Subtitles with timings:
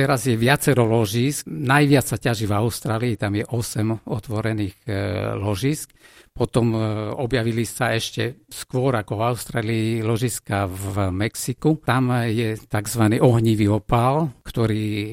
[0.00, 1.44] teraz je viacero ložisk.
[1.44, 4.92] Najviac sa ťaží v Austrálii, tam je 8 otvorených e,
[5.36, 5.92] ložisk.
[6.32, 6.80] Potom e,
[7.20, 11.84] objavili sa ešte skôr ako v Austrálii ložiska v Mexiku.
[11.84, 13.02] Tam je tzv.
[13.20, 15.06] ohnivý opál, ktorý e,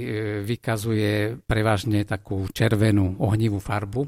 [0.47, 4.07] vykazuje prevažne takú červenú ohnivú farbu.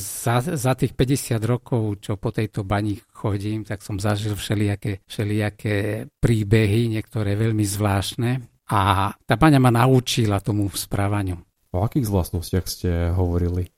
[0.00, 6.08] Za, za tých 50 rokov, čo po tejto bani chodím, tak som zažil všelijaké, všelijaké
[6.24, 8.57] príbehy, niektoré veľmi zvláštne.
[8.68, 11.40] A tá baňa ma naučila tomu správaniu.
[11.72, 13.72] O akých vlastnostiach ste hovorili?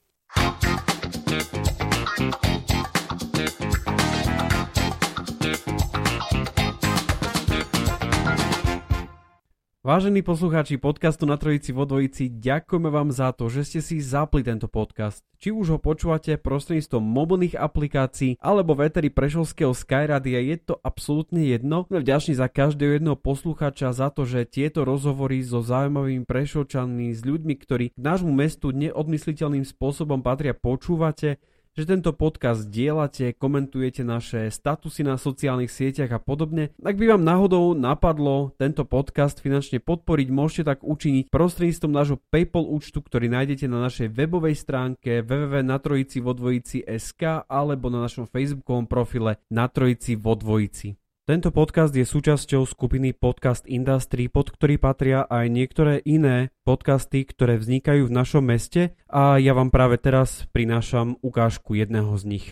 [9.80, 14.44] Vážení poslucháči podcastu na Trojici vo Dvojici, ďakujeme vám za to, že ste si zapli
[14.44, 15.24] tento podcast.
[15.40, 21.88] Či už ho počúvate prostredníctvom mobilných aplikácií alebo veteri Prešovského Skyradia, je to absolútne jedno.
[21.88, 27.24] Sme vďační za každého jedného poslucháča za to, že tieto rozhovory so zaujímavými Prešovčanmi, s
[27.24, 31.40] ľuďmi, ktorí k nášmu mestu neodmysliteľným spôsobom patria, počúvate
[31.78, 36.74] že tento podcast dielate, komentujete naše statusy na sociálnych sieťach a podobne.
[36.82, 42.66] Ak by vám náhodou napadlo tento podcast finančne podporiť, môžete tak učiniť prostredníctvom nášho PayPal
[42.66, 49.70] účtu, ktorý nájdete na našej webovej stránke www.natrojici.sk alebo na našom facebookovom profile Na
[50.18, 50.96] vo Dvojici.
[51.30, 57.54] Tento podcast je súčasťou skupiny Podcast Industry, pod ktorý patria aj niektoré iné podcasty, ktoré
[57.54, 62.46] vznikajú v našom meste a ja vám práve teraz prinášam ukážku jedného z nich.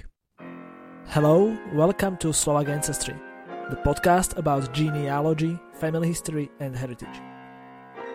[1.10, 3.18] Hello, welcome to Slovak Ancestry,
[3.66, 7.18] the podcast about genealogy, family history and heritage.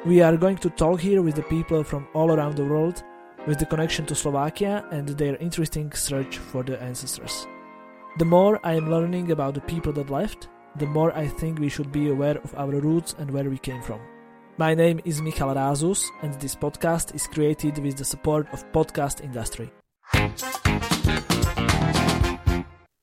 [0.08, 3.04] We are going to talk here with the people from all around the world
[3.52, 7.52] with the connection to Slovakia and their interesting search for the ancestors.
[8.16, 11.70] The more I am learning about the people that left, the more I think we
[11.70, 14.00] should be aware of our roots and where we came from.
[14.58, 19.22] My name is Michal Rázus and this podcast is created with the support of podcast
[19.22, 19.70] industry.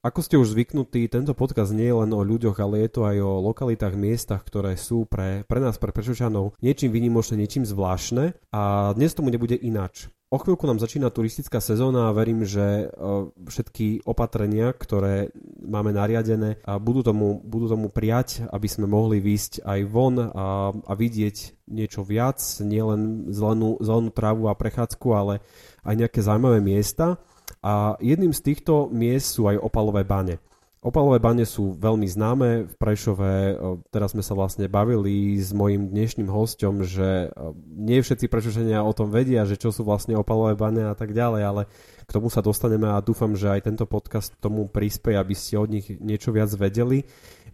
[0.01, 3.21] Ako ste už zvyknutí, tento podcast nie je len o ľuďoch, ale je to aj
[3.21, 8.97] o lokalitách, miestach, ktoré sú pre, pre nás, pre Prešočanov, niečím vynimočné, niečím zvláštne a
[8.97, 10.09] dnes tomu nebude ináč.
[10.31, 13.05] O chvíľku nám začína turistická sezóna a verím, že e,
[13.51, 19.81] všetky opatrenia, ktoré máme nariadené, budú tomu, budú tomu prijať, aby sme mohli výjsť aj
[19.91, 25.43] von a, a vidieť niečo viac, nielen zelenú, zelenú trávu a prechádzku, ale
[25.83, 27.19] aj nejaké zaujímavé miesta.
[27.59, 30.39] A jedným z týchto miest sú aj opalové bane.
[30.81, 33.61] Opalové bane sú veľmi známe v Prešove.
[33.93, 37.29] Teraz sme sa vlastne bavili s mojim dnešným hostom, že
[37.69, 41.43] nie všetci prešovčania o tom vedia, že čo sú vlastne opalové bane a tak ďalej,
[41.45, 41.63] ale
[42.09, 45.69] k tomu sa dostaneme a dúfam, že aj tento podcast tomu prispieje, aby ste od
[45.69, 47.05] nich niečo viac vedeli.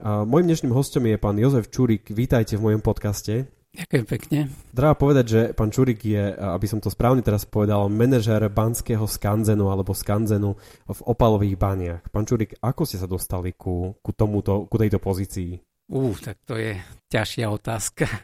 [0.06, 2.06] Mojím dnešným hostom je pán Jozef Čurik.
[2.14, 3.50] Vítajte v mojom podcaste.
[3.76, 4.38] Ďakujem pekne.
[4.72, 9.68] Treba povedať, že pán Čurik je, aby som to správne teraz povedal, manažer banského skanzenu
[9.68, 10.56] alebo skanzenu
[10.88, 12.02] v opalových baniach.
[12.08, 15.65] Pán Čurik, ako ste sa dostali ku, ku, tomuto, ku tejto pozícii?
[15.86, 16.74] Ú, tak to je
[17.10, 18.04] ťažšia otázka.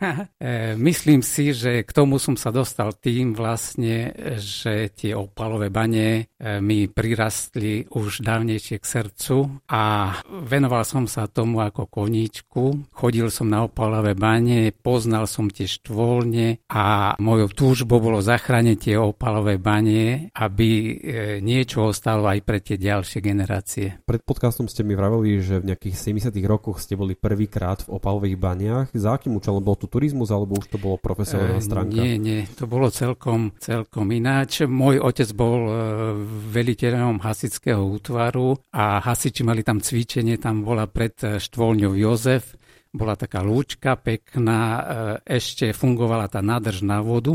[0.42, 4.10] E, myslím si, že k tomu som sa dostal tým vlastne,
[4.42, 11.30] že tie opalové bane e, mi prirastli už dávnejšie k srdcu a venoval som sa
[11.30, 12.90] tomu ako koníčku.
[12.90, 18.96] Chodil som na opalové bane, poznal som tie štvolne a mojou túžbou bolo zachrániť tie
[18.98, 20.92] opalové bane, aby e,
[21.38, 24.02] niečo ostalo aj pre tie ďalšie generácie.
[24.02, 27.14] Pred podcastom ste mi vraveli, že v nejakých 70 rokoch ste boli
[27.52, 28.86] prvýkrát v opalových baniach.
[28.96, 29.60] Za akým účelom?
[29.60, 32.00] Bol to turizmus alebo už to bolo profesionálna e, stránka?
[32.00, 34.64] Nie, nie, to bolo celkom, celkom ináč.
[34.64, 35.72] Môj otec bol e,
[36.48, 42.56] veliteľom hasického útvaru a hasiči mali tam cvičenie, tam bola pred e, štvolňou Jozef,
[42.88, 44.84] bola taká lúčka pekná,
[45.24, 47.32] ešte fungovala tá nádrž na vodu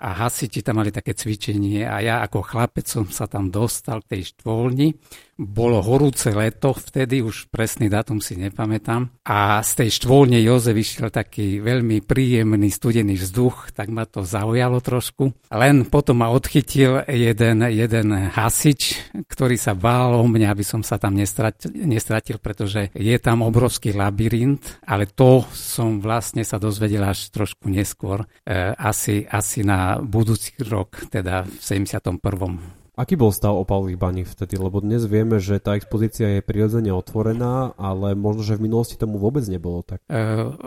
[0.00, 4.16] a hasiči tam mali také cvičenie a ja ako chlapec som sa tam dostal k
[4.16, 4.96] tej štvolni
[5.40, 9.08] bolo horúce leto, vtedy už presný dátum si nepamätám.
[9.24, 14.84] A z tej štvolne Joze vyšiel taký veľmi príjemný studený vzduch, tak ma to zaujalo
[14.84, 15.32] trošku.
[15.48, 21.00] Len potom ma odchytil jeden, jeden hasič, ktorý sa bál o mňa, aby som sa
[21.00, 27.32] tam nestratil, nestratil, pretože je tam obrovský labyrint, ale to som vlastne sa dozvedel až
[27.32, 32.79] trošku neskôr, e, asi, asi na budúci rok, teda v 71.
[33.00, 34.60] Aký bol stav opalových baní vtedy?
[34.60, 39.16] Lebo dnes vieme, že tá expozícia je prirodzene otvorená, ale možno, že v minulosti tomu
[39.16, 40.04] vôbec nebolo tak.
[40.04, 40.20] E,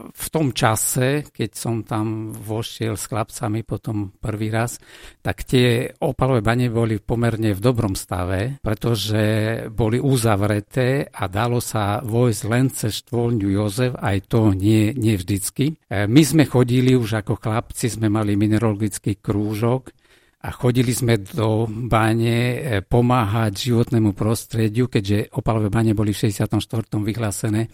[0.09, 4.81] v tom čase, keď som tam vošiel s chlapcami potom prvý raz,
[5.21, 9.21] tak tie opalové bane boli pomerne v dobrom stave, pretože
[9.69, 15.77] boli uzavreté a dalo sa vojsť len cez štvoľňu Jozef, aj to nie, nie vždycky.
[15.85, 19.93] E, my sme chodili už ako chlapci, sme mali mineralogický krúžok,
[20.43, 26.59] a chodili sme do báne e, pomáhať životnému prostrediu, keďže opalové báne boli v 64.
[26.99, 27.71] vyhlásené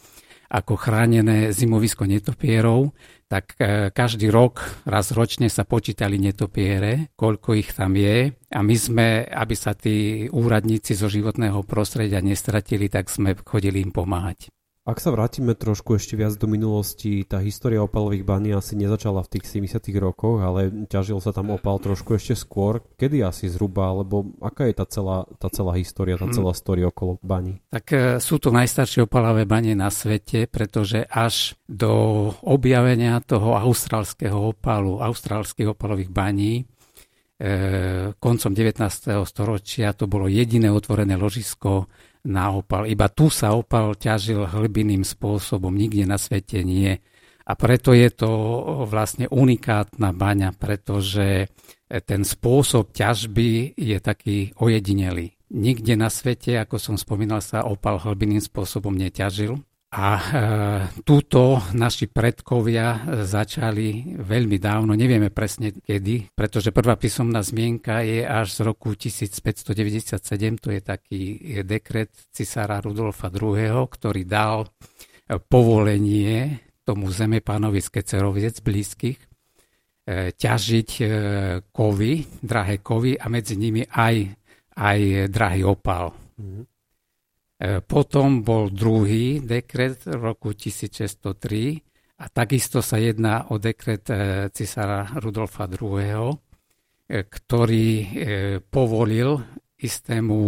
[0.50, 2.94] ako chránené zimovisko netopierov,
[3.30, 8.76] tak e, každý rok, raz ročne sa počítali netopiere, koľko ich tam je a my
[8.78, 14.50] sme, aby sa tí úradníci zo životného prostredia nestratili, tak sme chodili im pomáhať.
[14.88, 19.38] Ak sa vrátime trošku ešte viac do minulosti, tá história opalových baní asi nezačala v
[19.38, 22.80] tých 70 rokoch, ale ťažil sa tam opal trošku ešte skôr.
[22.96, 27.20] Kedy asi zhruba, alebo aká je tá celá, tá celá história, tá celá story okolo
[27.20, 27.60] baní?
[27.70, 34.58] Tak e, sú to najstaršie opalové bane na svete, pretože až do objavenia toho austrálskeho
[34.58, 36.66] opalu, austrálskych opalových baní,
[37.38, 38.82] e, koncom 19.
[39.28, 41.86] storočia to bolo jediné otvorené ložisko
[42.26, 42.90] na opal.
[42.90, 47.00] Iba tu sa opal ťažil hlbiným spôsobom, nikde na svete nie.
[47.50, 48.30] A preto je to
[48.86, 51.50] vlastne unikátna baňa, pretože
[51.90, 55.34] ten spôsob ťažby je taký ojedinelý.
[55.50, 59.58] Nikde na svete, ako som spomínal, sa opal hlbiným spôsobom neťažil.
[59.90, 60.24] A e,
[61.02, 68.54] túto naši predkovia začali veľmi dávno, nevieme presne kedy, pretože prvá písomná zmienka je až
[68.54, 70.22] z roku 1597,
[70.62, 71.22] to je taký
[71.66, 79.28] dekret cisára Rudolfa II., ktorý dal e, povolenie tomu zemepánovi z Keceroviec blízkych e,
[80.38, 81.06] ťažiť e,
[81.66, 82.14] kovy,
[82.46, 84.38] drahé kovy a medzi nimi aj,
[84.78, 85.00] aj
[85.34, 86.14] drahý opal.
[86.38, 86.69] Mm-hmm.
[87.60, 94.48] E, potom bol druhý dekret v roku 1603 a takisto sa jedná o dekret e,
[94.56, 96.36] cisára Rudolfa II., e,
[97.28, 97.88] ktorý
[98.72, 99.44] povolil
[99.80, 100.40] istému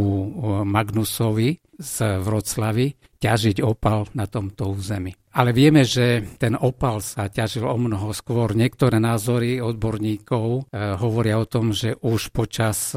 [0.67, 2.87] Magnusovi z Vroclavy
[3.19, 5.15] ťažiť opal na tomto území.
[5.35, 8.51] Ale vieme, že ten opal sa ťažil o mnoho skôr.
[8.51, 12.91] Niektoré názory odborníkov hovoria o tom, že už počas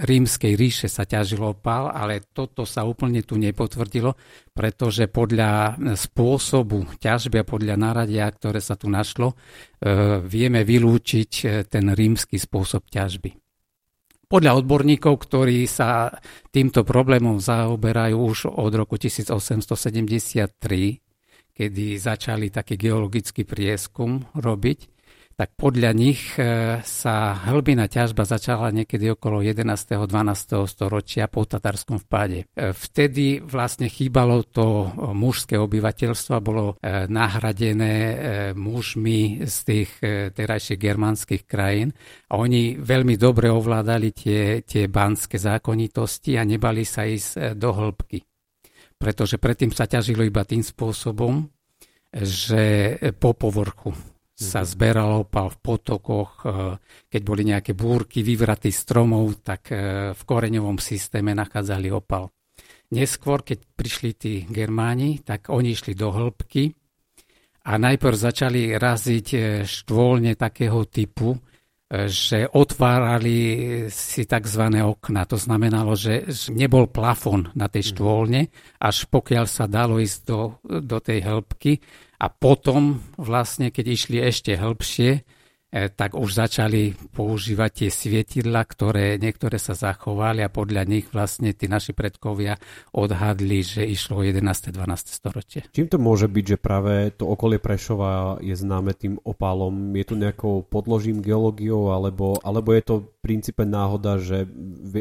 [0.00, 4.16] rímskej ríše sa ťažil opal, ale toto sa úplne tu nepotvrdilo,
[4.52, 9.36] pretože podľa spôsobu ťažby a podľa náradia, ktoré sa tu našlo, e,
[10.24, 13.36] vieme vylúčiť e, ten rímsky spôsob ťažby.
[14.30, 16.14] Podľa odborníkov, ktorí sa
[16.54, 20.54] týmto problémom zaoberajú už od roku 1873,
[21.50, 24.99] kedy začali taký geologický prieskum robiť,
[25.40, 29.72] tak podľa nich e, sa hlbina ťažba začala niekedy okolo 11.
[30.04, 30.68] 12.
[30.68, 32.44] storočia po tatarskom vpáde.
[32.52, 37.94] E, vtedy vlastne chýbalo to mužské obyvateľstvo, bolo e, nahradené
[38.52, 39.90] mužmi z tých
[40.36, 41.96] terajších germánskych krajín
[42.28, 48.20] a oni veľmi dobre ovládali tie, tie banské zákonitosti a nebali sa ísť do hĺbky.
[49.00, 51.48] Pretože predtým sa ťažilo iba tým spôsobom,
[52.12, 53.96] že po povrchu
[54.40, 56.44] sa zberal opal v potokoch, e,
[57.12, 59.76] keď boli nejaké búrky, vyvraty stromov, tak e,
[60.16, 62.32] v koreňovom systéme nachádzali opal.
[62.96, 66.72] Neskôr, keď prišli tí Germáni, tak oni išli do hĺbky
[67.68, 69.38] a najprv začali raziť e,
[69.68, 71.36] štvolne takého typu,
[71.90, 73.38] že otvárali
[73.90, 74.62] si tzv.
[74.78, 75.26] okna.
[75.26, 76.22] To znamenalo, že
[76.54, 77.88] nebol plafon na tej mhm.
[77.90, 78.40] štvolne,
[78.78, 81.82] až pokiaľ sa dalo ísť do, do tej hĺbky
[82.20, 85.20] a potom vlastne, keď išli ešte hĺbšie, e,
[85.88, 91.64] tak už začali používať tie svietidla, ktoré niektoré sa zachovali a podľa nich vlastne tí
[91.64, 92.60] naši predkovia
[92.92, 94.68] odhadli, že išlo o 11.
[94.68, 95.16] 12.
[95.16, 95.64] storočie.
[95.72, 99.72] Čím to môže byť, že práve to okolie Prešova je známe tým opálom?
[99.96, 104.44] Je tu nejakou podložím geológiou alebo, alebo je to v princípe náhoda, že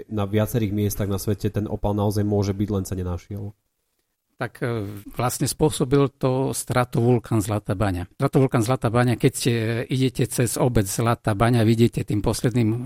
[0.08, 3.52] na viacerých miestach na svete ten opál naozaj môže byť, len sa nenašiel?
[4.40, 4.88] Tak e,
[5.20, 8.08] vlastne spôsobil to stratovulkán Zlatá baňa.
[8.16, 9.54] Stratovulkán Zlatá baňa, keď ste,
[9.92, 12.78] idete cez obec Zlatá baňa, vidíte tým posledným e,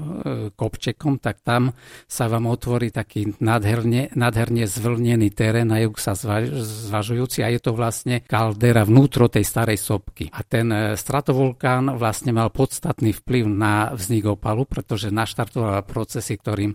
[0.58, 1.70] kopčekom, tak tam
[2.10, 7.78] sa vám otvorí taký nádherne, nádherne zvlnený terén na juh sa zvažujúci a je to
[7.78, 10.34] vlastne kaldera vnútro tej starej sopky.
[10.34, 16.74] A ten e, stratovulkán vlastne mal podstatný vplyv na vznik opalu, pretože naštartoval procesy, ktorým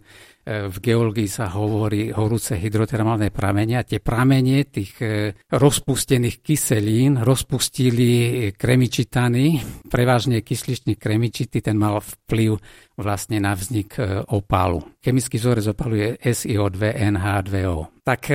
[0.48, 4.96] v geológii sa hovorí horúce hydrotermálne pramene a tie pramenie tých
[5.52, 9.60] rozpustených kyselín rozpustili kremičitany,
[9.92, 12.56] prevažne kysličný kremičity, ten mal vplyv
[12.96, 14.00] vlastne na vznik
[14.32, 14.80] opálu.
[15.04, 18.00] Chemický vzorec opalu je SiO2NH2O.
[18.08, 18.32] Tak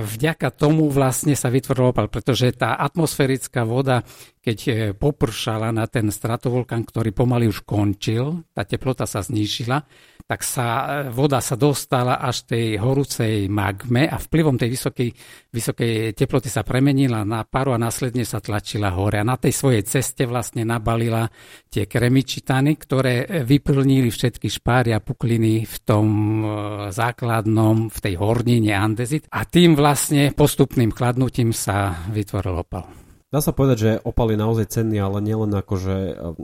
[0.00, 4.00] vďaka tomu vlastne sa vytvoril opal, pretože tá atmosférická voda,
[4.40, 9.84] keď popršala na ten stratovulkán, ktorý pomaly už končil, tá teplota sa znížila,
[10.28, 15.08] tak sa, e, voda sa dostala až tej horúcej magme a vplyvom tej vysokej,
[15.48, 19.16] vysokej teploty sa premenila na paru a následne sa tlačila hore.
[19.16, 21.32] A na tej svojej ceste vlastne nabalila
[21.72, 26.06] tie kremičitany, ktoré vyplnili všetky špáry a pukliny v tom
[26.44, 26.46] e,
[26.92, 32.84] základnom, v tej hornine andezit a tým vlastne postupným chladnutím sa vytvoril opal.
[33.32, 35.96] Dá sa povedať, že opal je naozaj cenný, ale nielen akože,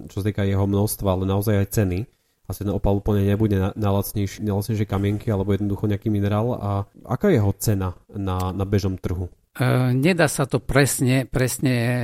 [0.09, 1.99] čo sa týka jeho množstva, ale naozaj aj ceny
[2.45, 6.57] asi ten opal úplne nebude na, na, lacnejšie, na lacnejšie kamienky alebo jednoducho nejaký minerál.
[6.61, 6.71] A
[7.09, 9.33] aká je jeho cena na, na bežnom trhu?
[9.55, 11.97] E, nedá sa to presne, presne e,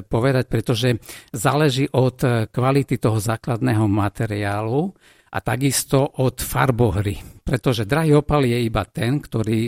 [0.00, 0.88] povedať, pretože
[1.28, 4.96] záleží od e, kvality toho základného materiálu
[5.30, 7.44] a takisto od farbohry.
[7.44, 9.60] Pretože drahý opal je iba ten, ktorý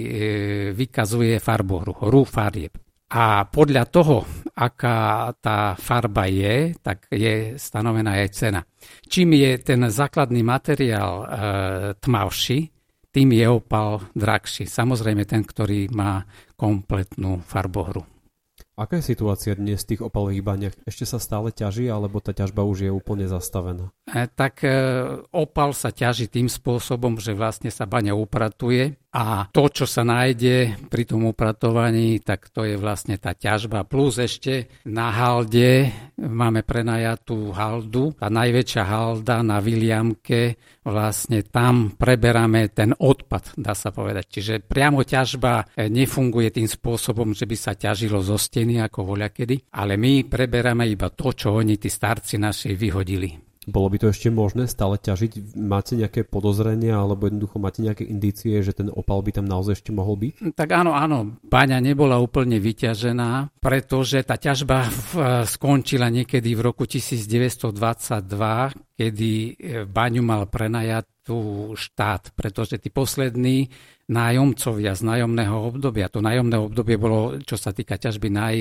[0.75, 2.75] vykazuje farbohru, hru farieb.
[3.09, 8.61] A podľa toho, aká tá farba je, tak je stanovená aj cena.
[9.09, 11.27] Čím je ten základný materiál e,
[11.97, 12.69] tmavší,
[13.09, 14.69] tým je opal drahší.
[14.69, 18.05] Samozrejme ten, ktorý má kompletnú farbohru.
[18.79, 20.75] Aká je situácia dnes v tých opalových baniach?
[20.87, 23.91] Ešte sa stále ťaží, alebo tá ťažba už je úplne zastavená?
[24.05, 24.71] E, tak e,
[25.35, 30.85] opal sa ťaží tým spôsobom, že vlastne sa baňa upratuje a to, čo sa nájde
[30.93, 33.89] pri tom upratovaní, tak to je vlastne tá ťažba.
[33.89, 35.89] Plus ešte na halde
[36.21, 38.13] máme prenajatú haldu.
[38.21, 44.29] Tá najväčšia halda na Viliamke, vlastne tam preberáme ten odpad, dá sa povedať.
[44.29, 49.97] Čiže priamo ťažba nefunguje tým spôsobom, že by sa ťažilo zo steny ako voľakedy, ale
[49.97, 53.48] my preberáme iba to, čo oni, tí starci naši, vyhodili.
[53.69, 55.61] Bolo by to ešte možné stále ťažiť?
[55.61, 59.93] Máte nejaké podozrenia alebo jednoducho máte nejaké indície, že ten opal by tam naozaj ešte
[59.93, 60.57] mohol byť?
[60.57, 61.37] Tak áno, áno.
[61.45, 64.89] Baňa nebola úplne vyťažená, pretože tá ťažba
[65.45, 67.77] skončila niekedy v roku 1922,
[68.97, 69.51] kedy e,
[69.85, 73.69] baňu mal prenajatú štát, pretože tí poslední
[74.09, 78.57] nájomcovia z nájomného obdobia, to nájomné obdobie bolo, čo sa týka ťažby naj,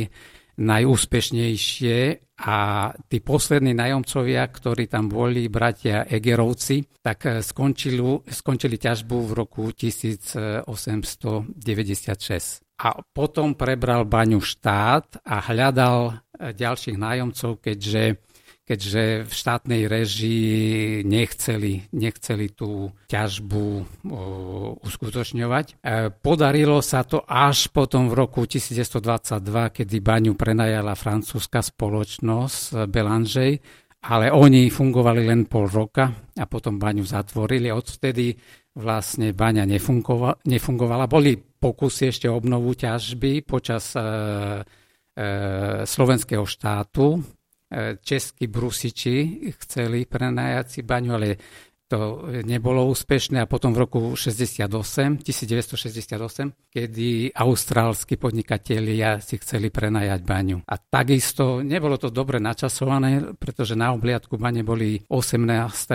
[0.58, 9.18] najúspešnejšie a tí poslední najomcovia, ktorí tam boli, bratia Egerovci, tak eh, skončili, skončili ťažbu
[9.26, 12.62] v roku 1896.
[12.78, 18.18] A potom prebral baňu štát a hľadal eh, ďalších nájomcov, keďže
[18.68, 23.84] keďže v štátnej režii nechceli, nechceli tú ťažbu o,
[24.84, 25.66] uskutočňovať.
[25.72, 29.40] E, podarilo sa to až potom v roku 1922,
[29.72, 33.52] kedy baňu prenajala francúzska spoločnosť Belanžej,
[34.12, 37.72] ale oni fungovali len pol roka a potom baňu zatvorili.
[37.72, 38.36] Odvtedy
[38.76, 40.44] vlastne baňa nefungovala.
[40.44, 41.08] nefungovala.
[41.08, 44.04] Boli pokusy ešte obnovu ťažby počas e, e,
[45.88, 47.37] slovenského štátu, E,
[48.02, 51.36] českí brusiči chceli prenajať si baňu, ale
[51.88, 60.20] to nebolo úspešné a potom v roku 68, 1968, kedy austrálsky podnikatelia si chceli prenajať
[60.28, 60.58] baňu.
[60.68, 65.48] A takisto nebolo to dobre načasované, pretože na obliadku bane boli 18.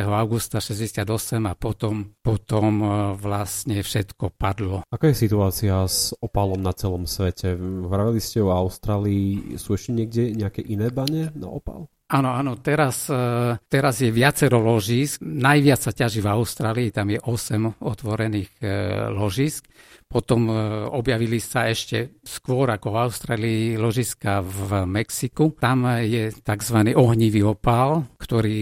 [0.09, 1.05] augusta 68
[1.45, 2.87] a potom, potom e,
[3.21, 4.83] vlastne všetko padlo.
[4.89, 7.53] Aká je situácia s opalom na celom svete?
[7.61, 11.93] Vravili ste o Austrálii, sú ešte niekde nejaké iné bane na opal?
[12.13, 15.25] Áno, áno, teraz, e, teraz je viacero ložísk.
[15.25, 18.69] Najviac sa ťaží v Austrálii, tam je 8 otvorených e,
[19.17, 19.65] ložísk.
[20.13, 20.55] Potom e,
[20.93, 25.57] objavili sa ešte skôr ako v Austrálii ložiska v Mexiku.
[25.57, 26.79] Tam je tzv.
[26.93, 28.61] ohnivý opál, ktorý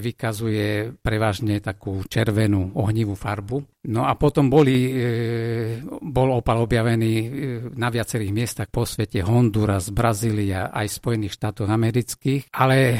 [0.00, 3.80] vykazuje prevažne takú červenú ohnivú farbu.
[3.80, 7.26] No a potom boli, e, bol opal objavený e,
[7.80, 12.96] na viacerých miestach po svete, Honduras, Brazília, aj Spojených štátov amerických, ale e,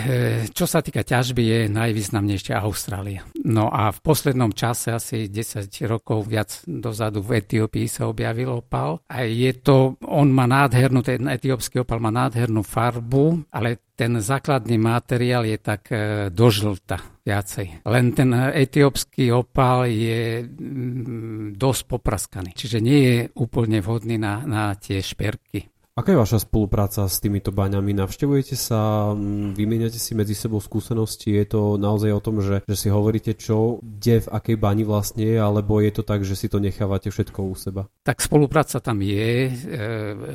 [0.48, 3.28] čo sa týka ťažby je najvýznamnejšia Austrália.
[3.44, 9.02] No a v poslednom čase, asi 10 rokov viac dozadu v Etiópii sa objavil opal
[9.06, 14.80] a je to, on má nádhernú, ten etiópsky opal má nádhernú farbu, ale ten základný
[14.80, 15.92] materiál je tak
[16.32, 17.84] dožlta viacej.
[17.84, 24.72] Len ten etiópsky opál je mm, dosť popraskaný, čiže nie je úplne vhodný na, na
[24.74, 25.68] tie šperky.
[26.00, 27.92] Aká je vaša spolupráca s týmito baňami?
[27.92, 29.12] Navštevujete sa,
[29.52, 31.28] vymieňate si medzi sebou skúsenosti?
[31.28, 35.28] Je to naozaj o tom, že, že si hovoríte, čo, kde, v akej bani vlastne
[35.28, 37.84] je, alebo je to tak, že si to nechávate všetko u seba?
[38.00, 39.28] Tak spolupráca tam je.
[39.44, 39.50] E,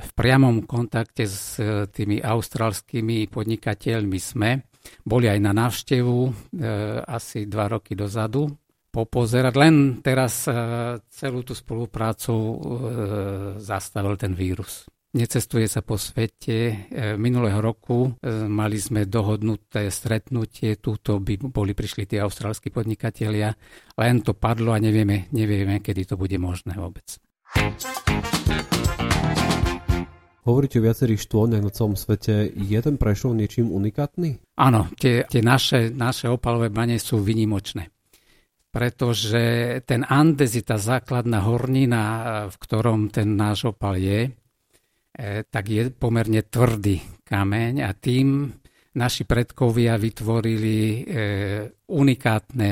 [0.05, 4.69] v priamom kontakte s e, tými austrálskymi podnikateľmi sme.
[5.01, 6.31] Boli aj na návštevu e,
[7.10, 8.53] asi dva roky dozadu
[8.93, 9.53] popozerať.
[9.57, 10.45] Len teraz
[11.10, 12.31] celú tú spoluprácu
[13.60, 16.57] zastavil ten vírus necestuje sa po svete.
[16.67, 16.75] E,
[17.15, 23.55] minulého roku e, mali sme dohodnuté stretnutie, túto by boli prišli tí austrálsky podnikatelia,
[23.95, 27.07] len to padlo a nevieme, nevieme, kedy to bude možné vôbec.
[30.45, 32.53] Hovoríte o viacerých štôlniach na celom svete.
[32.53, 34.38] Je ten Prešov niečím unikátny?
[34.62, 37.89] Áno, tie, tie naše, naše opalové bane sú vynimočné
[38.75, 42.03] pretože ten Andes je tá základná hornina,
[42.51, 44.36] v ktorom ten náš opal je.
[45.15, 48.51] E, tak je pomerne tvrdý kameň a tým
[49.00, 50.98] naši predkovia vytvorili e,
[51.88, 52.69] unikátne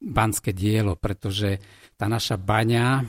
[0.00, 1.60] banské dielo, pretože
[1.92, 3.04] tá naša baňa e,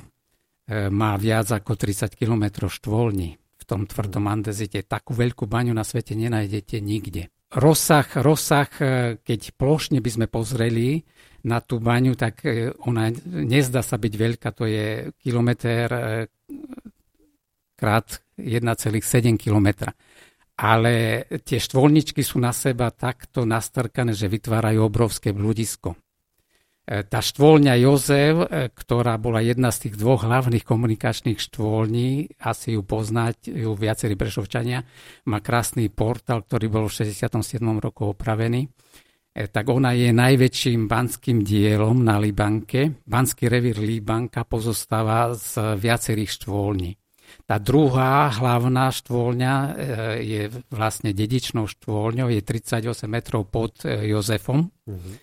[0.92, 3.40] má viac ako 30 km štvolní.
[3.40, 7.32] V tom tvrdom andezite takú veľkú baňu na svete nenájdete nikde.
[7.56, 8.68] Rozsah, rozsah,
[9.24, 11.08] keď plošne by sme pozreli
[11.48, 12.44] na tú baňu, tak
[12.84, 15.88] ona nezdá sa byť veľká, to je kilometr
[17.76, 19.92] krát 1,7 km.
[20.56, 26.00] Ale tie štvolničky sú na seba takto nastrkané, že vytvárajú obrovské bludisko.
[26.86, 32.78] E, tá štvolňa Jozef, e, ktorá bola jedna z tých dvoch hlavných komunikačných štvolní, asi
[32.78, 34.86] ju poznať, ju viacerí brešovčania,
[35.26, 37.60] má krásny portál, ktorý bol v 67.
[37.82, 38.70] roku opravený
[39.34, 43.02] e, tak ona je najväčším banským dielom na Libanke.
[43.02, 47.05] Banský revír Libanka pozostáva z viacerých štvolní.
[47.46, 49.70] Tá druhá hlavná štôlňa e,
[50.26, 50.42] je
[50.74, 54.74] vlastne dedičnou štôlňou, je 38 metrov pod e, Jozefom.
[54.90, 55.14] Uh-huh.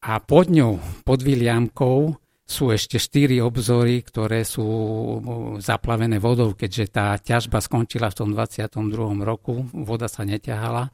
[0.00, 2.16] A pod ňou, pod Viliamkou,
[2.48, 4.64] sú ešte štyri obzory, ktoré sú
[5.60, 9.20] zaplavené vodou, keďže tá ťažba skončila v tom 22.
[9.20, 10.88] roku, voda sa neťahala,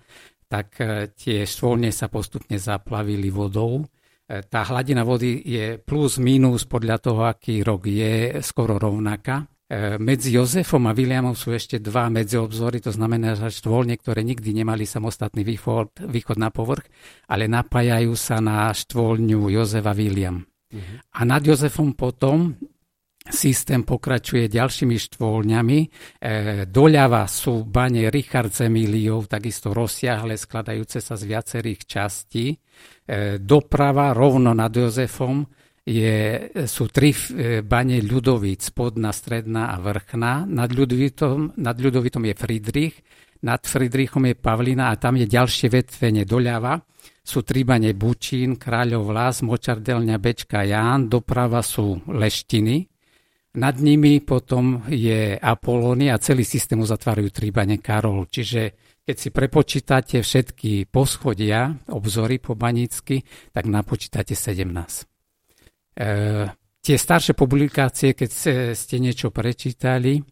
[0.51, 3.87] tak e, tie štôlne sa postupne zaplavili vodou.
[4.29, 9.49] Tá hladina vody je plus minus podľa toho, aký rok je, skoro rovnaká.
[9.69, 14.57] E, medzi Jozefom a Williamom sú ešte dva medziobzory, to znamená, že štvolne, ktoré nikdy
[14.57, 16.89] nemali samostatný východ, východ na povrch,
[17.29, 20.41] ale napájajú sa na štvolňu Jozefa William.
[20.41, 20.97] Uh-huh.
[21.13, 22.57] A nad Jozefom potom
[23.29, 25.79] systém pokračuje ďalšími štvolňami.
[25.85, 25.89] E,
[26.65, 32.57] doľava sú bane Richard Zemiliov, takisto rozsiahle, skladajúce sa z viacerých častí.
[32.57, 32.57] E,
[33.37, 35.45] doprava rovno nad Jozefom
[35.89, 36.17] je,
[36.69, 40.45] sú tri e, bane ľudovíc, spodná, stredná a vrchná.
[40.45, 42.95] Nad ľudovitom, nad ľudovitom je Friedrich,
[43.41, 46.77] nad Friedrichom je Pavlina a tam je ďalšie vetvenie doľava.
[47.25, 51.09] Sú tri bane Bučín, Kráľov Vlas, Močardelňa, Bečka, Ján.
[51.09, 52.85] Doprava sú Leštiny.
[53.57, 58.29] Nad nimi potom je Apolónia a celý systém uzatvárajú tri bane Karol.
[58.29, 58.77] Čiže
[59.09, 63.25] keď si prepočítate všetky poschodia, obzory po banícky,
[63.57, 65.18] tak napočítate 17.
[65.99, 66.47] E,
[66.79, 68.31] tie staršie publikácie, keď
[68.73, 70.23] ste niečo prečítali, e,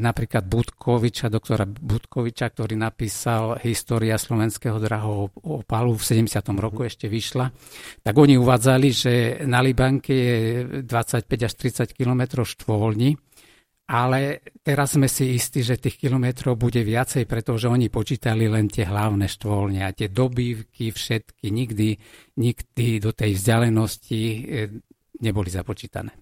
[0.00, 6.56] napríklad Budkoviča, doktora Budkoviča, ktorý napísal História slovenského drahého opalu v 70.
[6.56, 7.52] roku ešte vyšla,
[8.00, 9.12] tak oni uvádzali, že
[9.44, 10.38] na Libanke je
[10.82, 13.20] 25 až 30 km štvolní,
[13.90, 18.86] ale teraz sme si istí, že tých kilometrov bude viacej, pretože oni počítali len tie
[18.86, 21.98] hlavné štvolne a tie dobývky všetky nikdy,
[22.38, 24.40] nikdy do tej vzdialenosti e,
[25.18, 26.14] neboli započítané.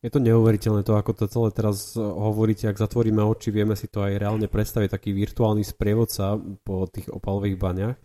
[0.00, 4.04] Je to neuveriteľné to, ako to celé teraz hovoríte, ak zatvoríme oči, vieme si to
[4.04, 7.96] aj reálne predstaviť, taký virtuálny sprievodca po tých opalových baňach.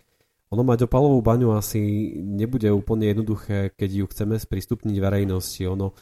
[0.50, 1.80] Ono mať opalovú baňu asi
[2.20, 5.62] nebude úplne jednoduché, keď ju chceme sprístupniť verejnosti.
[5.68, 5.94] Ono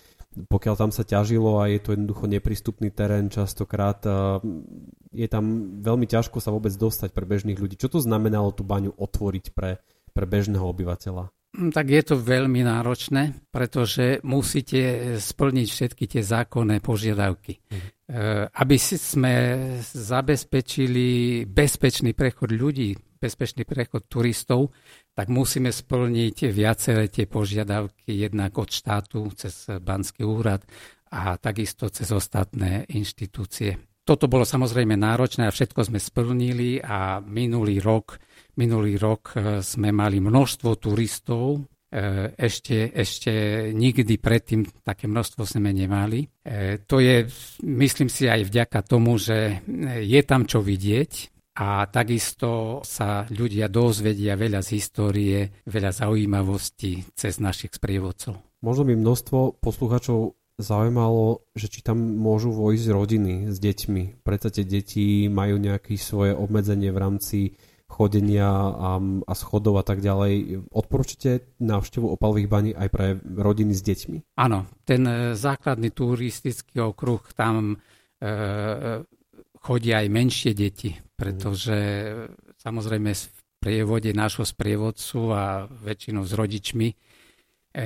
[0.45, 3.97] pokiaľ tam sa ťažilo a je to jednoducho neprístupný terén častokrát,
[5.09, 7.73] je tam veľmi ťažko sa vôbec dostať pre bežných ľudí.
[7.73, 9.81] Čo to znamenalo tú baňu otvoriť pre,
[10.13, 11.33] pre bežného obyvateľa?
[11.57, 17.57] Hm, tak je to veľmi náročné, pretože musíte splniť všetky tie zákonné požiadavky.
[17.57, 17.89] Mhm.
[18.55, 19.33] Aby sme
[19.83, 24.71] zabezpečili bezpečný prechod ľudí, bezpečný prechod turistov,
[25.11, 30.63] tak musíme splniť viaceré tie požiadavky jednak od štátu cez Banský úrad
[31.11, 33.75] a takisto cez ostatné inštitúcie.
[34.07, 38.23] Toto bolo samozrejme náročné a všetko sme splnili a minulý rok
[38.57, 43.31] Minulý rok e, sme mali množstvo turistov, ešte, ešte
[43.71, 46.27] nikdy predtým také množstvo sme nemali.
[46.83, 47.23] To je,
[47.63, 49.63] myslím si, aj vďaka tomu, že
[50.03, 51.11] je tam čo vidieť
[51.57, 58.37] a takisto sa ľudia dozvedia veľa z histórie, veľa zaujímavostí cez našich sprievodcov.
[58.61, 64.27] Možno by množstvo posluchačov zaujímalo, že či tam môžu vojsť rodiny s deťmi.
[64.27, 67.39] Predsa tie deti majú nejaké svoje obmedzenie v rámci
[67.87, 70.67] chodenia a, a schodov a tak ďalej.
[70.69, 74.17] Odporúčite návštevu opalových baní aj pre rodiny s deťmi?
[74.37, 78.31] Áno, ten e, základný turistický okruh, tam e, e,
[79.63, 82.59] chodia aj menšie deti, pretože mm.
[82.59, 83.25] samozrejme v
[83.57, 86.95] prievode nášho sprievodcu a väčšinou s rodičmi e,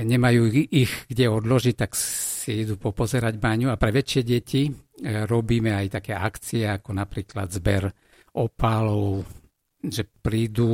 [0.01, 4.65] nemajú ich kde odložiť, tak si idú popozerať baňu a pre väčšie deti
[5.01, 7.89] robíme aj také akcie ako napríklad zber
[8.37, 9.25] opálov,
[9.81, 10.69] že prídu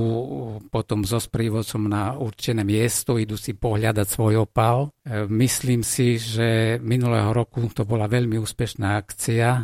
[0.67, 4.91] potom so sprievodcom na určené miesto, idú si pohľadať svoj opal.
[5.08, 9.48] E, myslím si, že minulého roku to bola veľmi úspešná akcia.
[9.48, 9.62] E,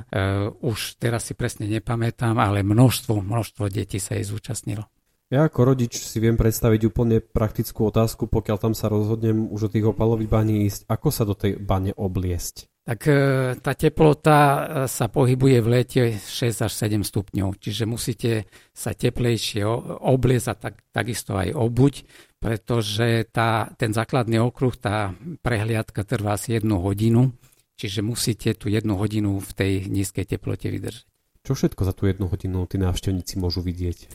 [0.63, 4.87] už teraz si presne nepamätám, ale množstvo, množstvo detí sa jej zúčastnilo.
[5.27, 9.71] Ja ako rodič si viem predstaviť úplne praktickú otázku, pokiaľ tam sa rozhodnem už o
[9.73, 13.15] tých opalových baní ísť, ako sa do tej bane obliesť tak e,
[13.63, 14.59] tá teplota e,
[14.91, 19.63] sa pohybuje v lete 6 až 7 stupňov, čiže musíte sa teplejšie
[20.03, 22.03] obliecť a tak, takisto aj obuť,
[22.43, 27.31] pretože tá, ten základný okruh, tá prehliadka trvá asi jednu hodinu,
[27.79, 31.07] čiže musíte tú jednu hodinu v tej nízkej teplote vydržať.
[31.43, 34.07] Čo všetko za tú jednu hodinu tí návštevníci môžu vidieť?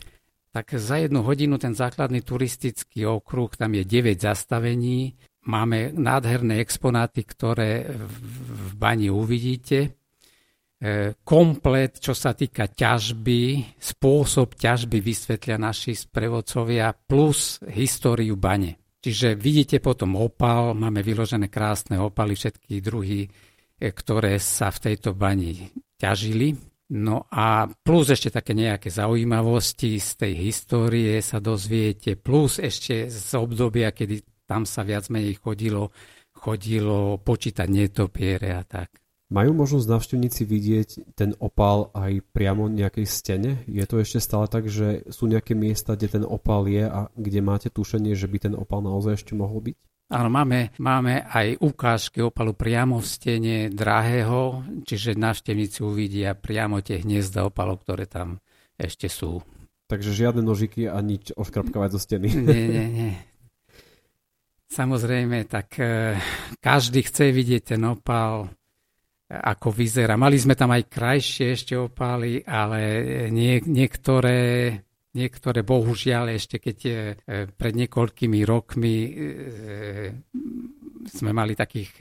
[0.49, 5.13] Tak za jednu hodinu ten základný turistický okruh, tam je 9 zastavení,
[5.49, 9.97] Máme nádherné exponáty, ktoré v bani uvidíte.
[10.77, 18.77] E, komplet, čo sa týka ťažby, spôsob ťažby vysvetlia naši sprevodcovia plus históriu bane.
[19.01, 23.29] Čiže vidíte potom opal, máme vyložené krásne opaly, všetky druhy, e,
[23.89, 25.65] ktoré sa v tejto bani
[25.97, 26.53] ťažili.
[26.93, 33.29] No a plus ešte také nejaké zaujímavosti z tej histórie sa dozviete, plus ešte z
[33.33, 35.93] obdobia, kedy tam sa viac menej chodilo,
[36.33, 38.89] chodilo počítať netopiere a tak.
[39.29, 43.61] Majú možnosť návštevníci vidieť ten opál aj priamo nejakej stene?
[43.69, 47.45] Je to ešte stále tak, že sú nejaké miesta, kde ten opál je a kde
[47.45, 49.77] máte tušenie, že by ten opál naozaj ešte mohol byť?
[50.09, 56.97] Áno, máme, máme aj ukážky opalu priamo v stene drahého, čiže návštevníci uvidia priamo tie
[56.97, 58.41] hniezda opalov, ktoré tam
[58.73, 59.45] ešte sú.
[59.85, 62.25] Takže žiadne nožiky a nič oškrapkávať zo steny.
[62.33, 63.11] Nie, nie, nie.
[64.69, 66.13] Samozrejme, tak e,
[66.61, 68.49] každý chce vidieť ten opál, e,
[69.33, 70.13] ako vyzerá.
[70.13, 72.79] Mali sme tam aj krajšie ešte opály, ale
[73.33, 74.69] nie, niektoré,
[75.17, 76.77] niektoré bohužiaľ ešte keď
[77.57, 79.11] pred niekoľkými rokmi e,
[81.09, 81.91] sme mali takých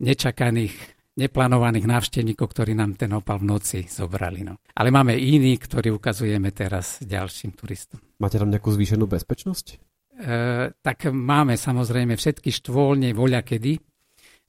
[0.00, 0.74] nečakaných
[1.14, 4.42] neplánovaných návštevníkov, ktorí nám ten opal v noci zobrali.
[4.42, 4.58] No.
[4.74, 8.02] Ale máme iný, ktorý ukazujeme teraz ďalším turistom.
[8.18, 9.93] Máte tam nejakú zvýšenú bezpečnosť?
[10.14, 13.82] E, tak máme samozrejme všetky štvolne voľa kedy.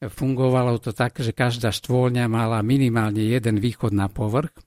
[0.06, 4.54] Fungovalo to tak, že každá štvolňa mala minimálne jeden východ na povrch.
[4.54, 4.62] E,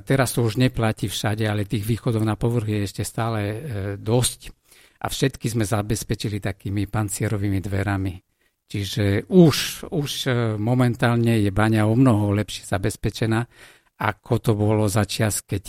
[0.00, 3.58] teraz to už neplatí všade, ale tých východov na povrch je ešte stále e,
[4.00, 4.48] dosť.
[5.04, 8.16] A všetky sme zabezpečili takými pancierovými dverami.
[8.66, 10.10] Čiže už, už
[10.58, 13.44] momentálne je baňa o mnoho lepšie zabezpečená,
[14.00, 15.64] ako to bolo za čas, keď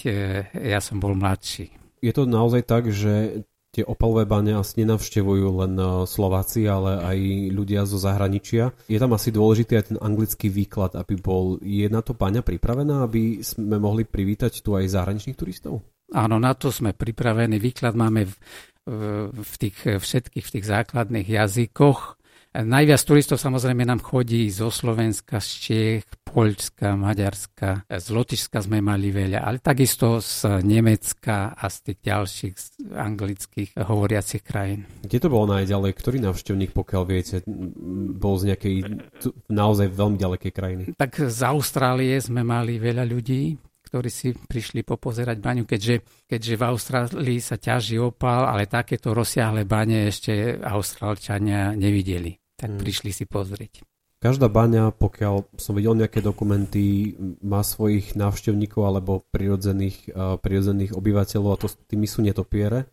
[0.58, 1.70] ja som bol mladší.
[2.02, 3.46] Je to naozaj tak, že
[3.78, 7.18] tie opalové bane asi nenavštevujú len e, Slováci, ale aj
[7.54, 8.74] ľudia zo zahraničia.
[8.90, 11.62] Je tam asi dôležitý aj ten anglický výklad, aby bol...
[11.62, 15.86] Je na to baňa pripravená, aby sme mohli privítať tu aj zahraničných turistov?
[16.10, 17.62] Áno, na to sme pripravení.
[17.62, 18.36] Výklad máme v,
[19.30, 22.17] v tých všetkých v tých základných jazykoch
[22.58, 29.14] Najviac turistov samozrejme nám chodí zo Slovenska, z Čiech, Poľska, Maďarska, z Lotyšska sme mali
[29.14, 32.54] veľa, ale takisto z Nemecka a z tých ďalších
[32.98, 34.90] anglických hovoriacich krajín.
[35.06, 35.92] Kde to bolo najďalej?
[36.02, 37.46] Ktorý návštevník, pokiaľ viete,
[38.18, 38.76] bol z nejakej
[39.54, 40.84] naozaj veľmi ďalekej krajiny?
[40.98, 43.54] Tak z Austrálie sme mali veľa ľudí,
[43.86, 49.70] ktorí si prišli popozerať baňu, keďže, keďže v Austrálii sa ťaží opal, ale takéto rozsiahle
[49.70, 52.34] bane ešte Austrálčania nevideli.
[52.58, 52.82] Tak hmm.
[52.82, 53.86] prišli si pozrieť.
[54.18, 57.14] Každá baňa, pokiaľ som videl nejaké dokumenty,
[57.46, 62.90] má svojich návštevníkov alebo prirodzených, uh, prirodzených obyvateľov a to tými sú netopiere.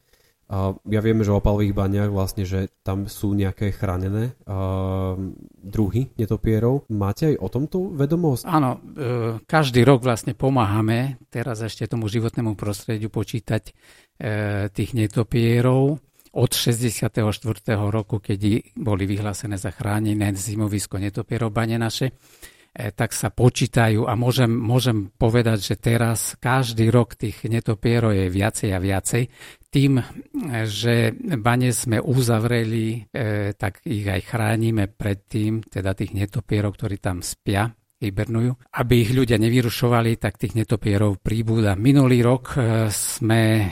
[0.53, 5.17] A ja viem, že v opalových baniach vlastne, že tam sú nejaké chránené uh,
[5.65, 6.85] druhy netopierov.
[6.93, 8.45] Máte aj o tomto vedomosť?
[8.45, 15.97] Áno, uh, každý rok vlastne pomáhame teraz ešte tomu životnému prostrediu počítať uh, tých netopierov.
[16.35, 17.23] Od 64.
[17.91, 18.41] roku, keď
[18.75, 25.59] boli vyhlásené za chránené zimovisko netopierobane naše, e, tak sa počítajú a môžem, môžem povedať,
[25.63, 29.23] že teraz každý rok tých netopierov je viacej a viacej.
[29.71, 30.05] Tým, e,
[30.67, 33.07] že bane sme uzavreli,
[33.55, 37.71] tak ich aj chránime pred tým, teda tých netopierov, ktorí tam spia
[38.05, 38.53] hibernujú.
[38.77, 41.73] Aby ich ľudia nevyrušovali, tak tých netopierov príbúda.
[41.75, 43.65] Minulý rok e, sme e,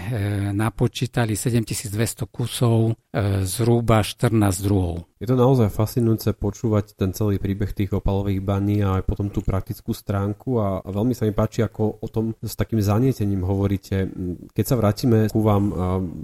[0.56, 4.32] napočítali 7200 kusov, e, zhruba 14
[4.64, 5.11] druhov.
[5.22, 9.38] Je to naozaj fascinujúce počúvať ten celý príbeh tých opalových baní a aj potom tú
[9.38, 14.10] praktickú stránku a, veľmi sa mi páči, ako o tom s takým zanietením hovoríte.
[14.50, 15.70] Keď sa vrátime ku vám,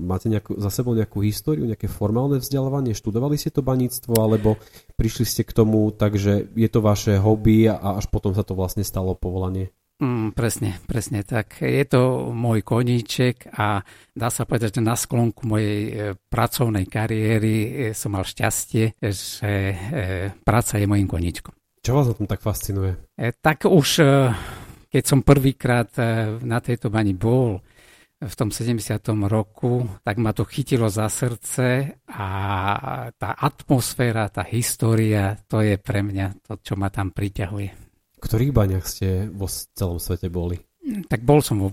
[0.03, 4.59] máte nejakú, za sebou nejakú históriu, nejaké formálne vzdelávanie, študovali ste to baníctvo alebo
[4.99, 8.83] prišli ste k tomu, takže je to vaše hobby a až potom sa to vlastne
[8.83, 9.71] stalo povolanie?
[9.99, 11.59] Mm, presne, presne tak.
[11.59, 13.83] Je to môj koníček a
[14.15, 19.51] dá sa povedať, že na sklonku mojej e, pracovnej kariéry e, som mal šťastie, že
[19.51, 19.77] e,
[20.47, 21.51] práca je mojim koníčkom.
[21.83, 22.95] Čo vás na tom tak fascinuje?
[23.19, 24.03] Tak už,
[24.87, 25.89] keď som prvýkrát
[26.43, 27.63] na tejto bani bol,
[28.19, 28.99] v tom 70.
[29.31, 32.29] roku, tak ma to chytilo za srdce a
[33.15, 37.88] tá atmosféra, tá história, to je pre mňa to, čo ma tam priťahuje.
[38.19, 40.59] V ktorých baňach ste vo celom svete boli?
[41.07, 41.71] Tak bol som vo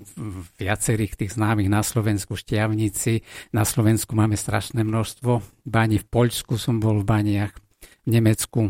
[0.61, 3.25] viacerých tých známych na Slovensku, Štiavnici.
[3.49, 5.97] Na Slovensku máme strašné množstvo baní.
[5.97, 7.53] V Poľsku som bol v baniach,
[8.05, 8.69] v Nemecku.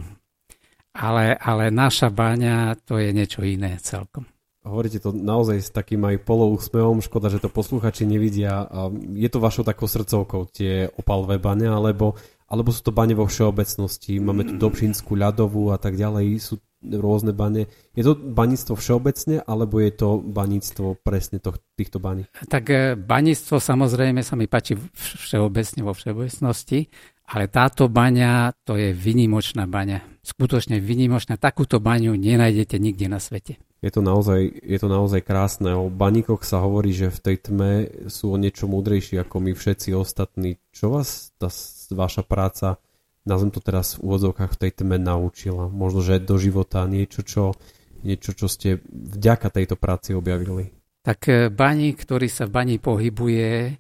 [0.96, 4.24] Ale, ale naša baňa to je niečo iné celkom.
[4.64, 8.66] Hovoríte to naozaj s takým aj poloúsmevom, škoda, že to posluchači nevidia.
[9.14, 12.18] Je to vašou takou srdcovkou tie opalové bane, alebo,
[12.50, 14.18] alebo sú to bane vo všeobecnosti?
[14.18, 16.42] Máme tu Dobšinskú, ľadovú a tak ďalej.
[16.42, 16.58] Sú
[16.94, 17.66] rôzne bane.
[17.98, 22.30] Je to baníctvo všeobecne, alebo je to baníctvo presne to, týchto baní?
[22.46, 26.88] Tak e, baníctvo samozrejme sa mi páči všeobecne vo všeobecnosti,
[27.26, 30.22] ale táto baňa to je vynimočná baňa.
[30.22, 31.38] Skutočne vynimočná.
[31.38, 33.58] Takúto baňu nenájdete nikde na svete.
[33.86, 35.78] Je to naozaj, je to naozaj krásne.
[35.78, 37.72] O baníkoch sa hovorí, že v tej tme
[38.10, 40.58] sú o niečo múdrejší ako my všetci ostatní.
[40.74, 41.54] Čo vás tá
[41.94, 42.82] vaša práca
[43.26, 45.68] nazvem to teraz v úvodzovkách v tej tme naučila.
[45.68, 47.58] Možno, že do života niečo, čo,
[48.06, 50.72] niečo, čo ste vďaka tejto práci objavili.
[51.06, 53.72] Tak e, baník, ktorý sa v bani pohybuje, e,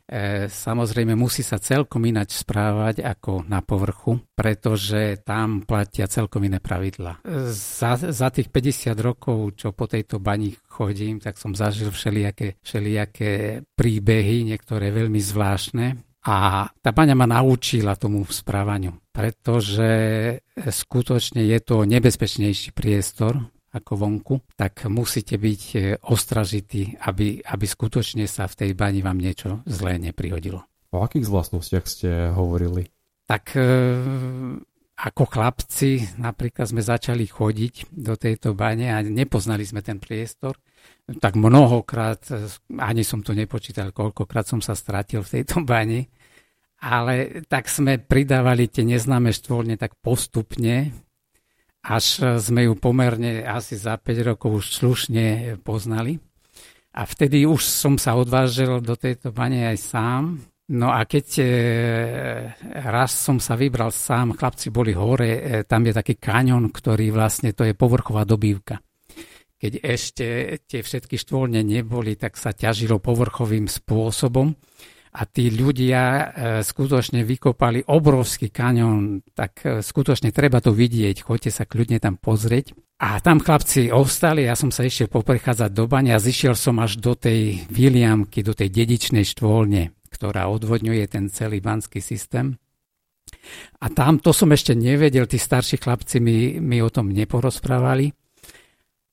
[0.45, 7.25] samozrejme musí sa celkom inač správať ako na povrchu, pretože tam platia celkom iné pravidla.
[7.25, 12.61] E, za, za tých 50 rokov, čo po tejto bani chodím, tak som zažil všelijaké,
[12.61, 15.97] všelijaké príbehy, niektoré veľmi zvláštne.
[16.25, 19.89] A tá baňa ma naučila tomu správaniu, pretože
[20.57, 28.23] skutočne je to nebezpečnejší priestor ako vonku, tak musíte byť e, ostražití, aby, aby skutočne
[28.23, 30.63] sa v tej bani vám niečo zlé neprihodilo.
[30.95, 32.87] O akých vlastnostiach ste hovorili?
[33.27, 33.67] Tak e,
[34.95, 40.55] ako chlapci napríklad sme začali chodiť do tejto bane a nepoznali sme ten priestor,
[41.19, 42.23] tak mnohokrát,
[42.79, 46.07] ani som to nepočítal, koľkokrát som sa stratil v tejto bani,
[46.79, 50.95] ale tak sme pridávali tie neznáme štvorne tak postupne,
[51.85, 56.17] až sme ju pomerne asi za 5 rokov už slušne poznali.
[56.95, 60.39] A vtedy už som sa odvážil do tejto bane aj sám.
[60.65, 61.45] No a keď e,
[62.89, 67.53] raz som sa vybral sám, chlapci boli hore, e, tam je taký kaňon, ktorý vlastne
[67.53, 68.81] to je povrchová dobývka
[69.55, 70.27] keď ešte
[70.67, 74.53] tie všetky štvorne neboli, tak sa ťažilo povrchovým spôsobom
[75.15, 76.23] a tí ľudia e,
[76.61, 82.75] skutočne vykopali obrovský kaňon, tak skutočne treba to vidieť, choďte sa kľudne tam pozrieť.
[83.01, 86.99] A tam chlapci ostali, ja som sa išiel poprechádzať do bane a zišiel som až
[86.99, 92.55] do tej Viliamky, do tej dedičnej štvolne, ktorá odvodňuje ten celý banský systém.
[93.83, 98.15] A tam to som ešte nevedel, tí starší chlapci mi, mi o tom neporozprávali.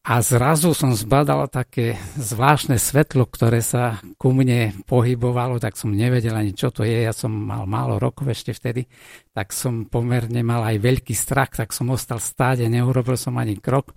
[0.02, 6.34] A zrazu som zbadal také zvláštne svetlo, ktoré sa ku mne pohybovalo, tak som nevedel
[6.34, 7.06] ani čo to je.
[7.06, 8.90] Ja som mal málo rokov ešte vtedy,
[9.30, 13.54] tak som pomerne mal aj veľký strach, tak som ostal stáť a neurobil som ani
[13.62, 13.94] krok.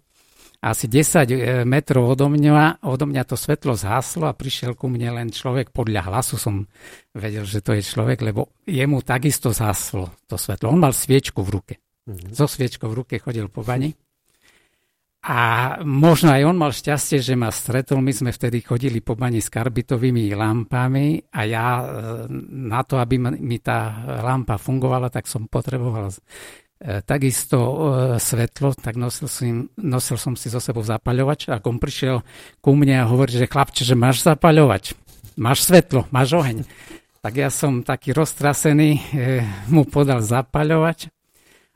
[0.66, 5.14] Asi 10 e, metrov odo mňa, odo mňa to svetlo zhaslo a prišiel ku mne
[5.22, 6.66] len človek, podľa hlasu som
[7.14, 10.74] vedel, že to je človek, lebo jemu takisto zhaslo to svetlo.
[10.74, 11.76] On mal sviečku v ruke.
[12.10, 12.34] Mm-hmm.
[12.34, 13.94] So sviečkou v ruke chodil po bani
[15.26, 15.38] a
[15.82, 17.98] možno aj on mal šťastie, že ma stretol.
[17.98, 21.86] My sme vtedy chodili po bani s karbitovými lampami a ja e,
[22.70, 26.14] na to, aby mi tá lampa fungovala, tak som potreboval
[27.08, 27.78] takisto e,
[28.20, 32.20] svetlo, tak nosil som, nosil som si zo sebou zapaľovač a on prišiel
[32.60, 34.92] ku mne a hovorí, že chlapče, že máš zapaľovač,
[35.40, 36.68] máš svetlo, máš oheň.
[37.24, 39.02] Tak ja som taký roztrasený, e,
[39.72, 41.08] mu podal zapaľovač.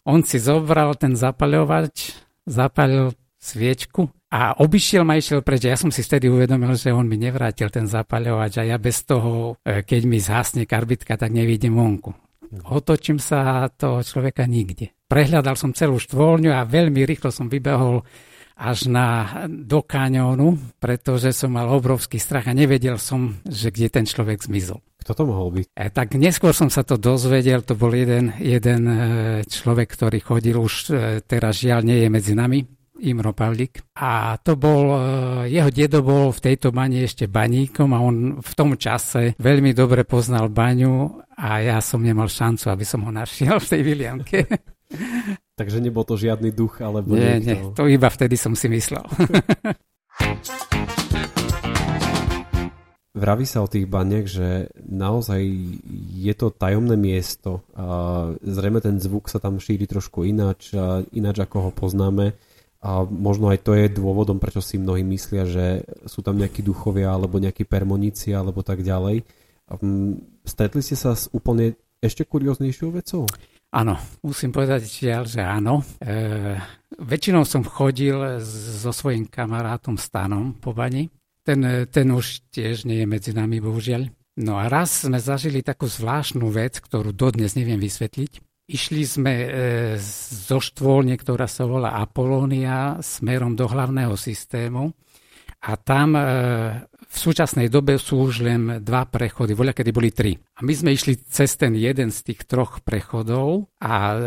[0.04, 5.64] On si zobral ten zapaľovač, zapalil sviečku a obišiel ma išiel preč.
[5.64, 9.56] Ja som si vtedy uvedomil, že on mi nevrátil ten zapaľovač a ja bez toho,
[9.64, 12.29] e, keď mi zhasne karbitka, tak nevidím vonku.
[12.66, 14.94] Otočím sa toho človeka nikde.
[15.10, 18.06] Prehľadal som celú štvolňu a veľmi rýchlo som vybehol
[18.60, 19.08] až na,
[19.48, 24.84] do kaňónu, pretože som mal obrovský strach a nevedel som, že kde ten človek zmizol.
[25.00, 25.66] Kto to mohol byť?
[25.80, 28.96] E, tak neskôr som sa to dozvedel, to bol jeden, jeden e,
[29.48, 32.68] človek, ktorý chodil už e, teraz žiaľ nie je medzi nami,
[33.02, 33.84] Imro Pavlik.
[34.00, 35.00] A to bol, e,
[35.54, 40.04] jeho dedo bol v tejto bani ešte baníkom a on v tom čase veľmi dobre
[40.04, 44.40] poznal baňu a ja som nemal šancu, aby som ho našiel v tej Vilianke.
[45.60, 47.72] Takže nebol to žiadny duch, alebo Nie, niekto.
[47.72, 49.04] nie, to iba vtedy som si myslel.
[53.20, 55.42] Vraví sa o tých baniach, že naozaj
[56.16, 57.66] je to tajomné miesto
[58.40, 60.72] zrejme ten zvuk sa tam šíri trošku ináč,
[61.12, 62.32] ináč ako ho poznáme
[62.80, 67.12] a možno aj to je dôvodom, prečo si mnohí myslia, že sú tam nejakí duchovia
[67.12, 69.28] alebo nejakí permoníci alebo tak ďalej.
[70.48, 73.28] Stretli ste sa s úplne ešte kurióznejšou vecou?
[73.70, 75.86] Áno, musím povedať žiaľ, že áno.
[76.02, 76.58] E,
[76.98, 81.06] väčšinou som chodil so svojím kamarátom Stanom po bani.
[81.46, 84.10] Ten, ten už tiež nie je medzi nami, bohužiaľ.
[84.42, 88.49] No a raz sme zažili takú zvláštnu vec, ktorú dodnes neviem vysvetliť.
[88.70, 89.48] Išli sme e,
[90.48, 94.94] zo štvolne, ktorá sa volá Apolónia, smerom do hlavného systému
[95.60, 96.22] a tam e,
[96.88, 100.38] v súčasnej dobe sú už len dva prechody, voľa kedy boli tri.
[100.38, 104.18] A my sme išli cez ten jeden z tých troch prechodov a e,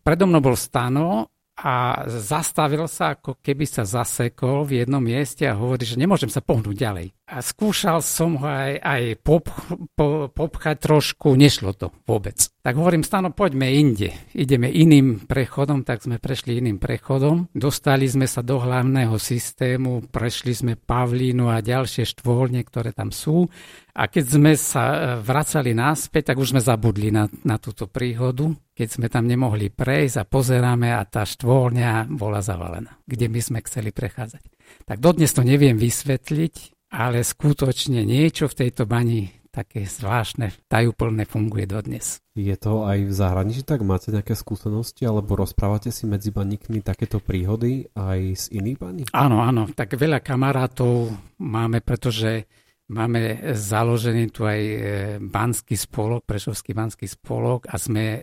[0.00, 5.54] predo mnou bol stano a zastavil sa, ako keby sa zasekol v jednom mieste a
[5.54, 7.06] hovorí, že nemôžem sa pohnúť ďalej.
[7.28, 9.46] A skúšal som ho aj, aj pop,
[9.94, 12.40] po, popchať trošku, nešlo to vôbec.
[12.62, 14.14] Tak hovorím, Stano, poďme inde.
[14.38, 17.50] Ideme iným prechodom, tak sme prešli iným prechodom.
[17.50, 23.50] Dostali sme sa do hlavného systému, prešli sme Pavlínu a ďalšie štvolne, ktoré tam sú.
[23.98, 28.54] A keď sme sa e, vracali naspäť, tak už sme zabudli na, na túto príhodu.
[28.78, 33.58] Keď sme tam nemohli prejsť a pozeráme a tá štvolňa bola zavalená, kde my sme
[33.66, 34.42] chceli prechádzať.
[34.86, 41.68] Tak dodnes to neviem vysvetliť, ale skutočne niečo v tejto bani také zvláštne, tajúplné funguje
[41.68, 42.24] dodnes.
[42.32, 43.84] Je to aj v zahraničí tak?
[43.84, 49.02] Máte nejaké skúsenosti alebo rozprávate si medzi baníkmi takéto príhody aj z iných baní?
[49.12, 49.68] Áno, áno.
[49.68, 52.48] Tak veľa kamarátov máme, pretože
[52.92, 54.76] Máme založený tu aj e,
[55.16, 58.20] Banský spolok, Prešovský Banský spolok a sme e,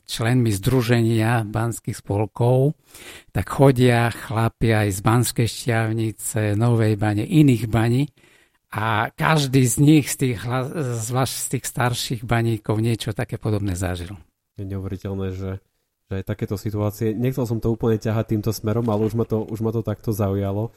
[0.00, 2.72] členmi Združenia Banských spolkov,
[3.28, 8.08] tak chodia chlapi aj z Banskej šťavnice, Novej bane, iných baní
[8.68, 10.38] a každý z nich, z tých,
[11.08, 14.12] zvlášť z tých starších baníkov, niečo také podobné zažil.
[14.60, 15.50] Je neuveriteľné, že,
[16.08, 19.40] že aj takéto situácie, nechcel som to úplne ťahať týmto smerom, ale už ma to,
[19.48, 20.68] už ma to takto zaujalo.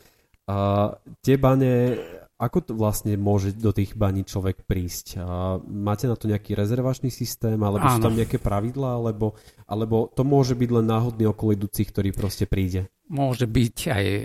[0.48, 2.00] A tie bane
[2.42, 5.22] ako to vlastne môže do tých baní človek prísť?
[5.22, 8.02] A máte na to nejaký rezervačný systém, alebo Áno.
[8.02, 9.38] sú tam nejaké pravidlá, alebo,
[9.70, 12.90] alebo to môže byť len náhodný okolidúci, ktorý proste príde?
[13.14, 14.22] Môže byť aj e,